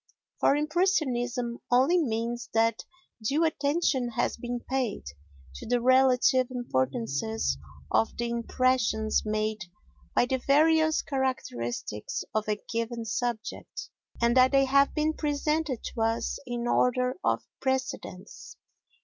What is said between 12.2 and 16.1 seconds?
of a given subject, and that they have been presented to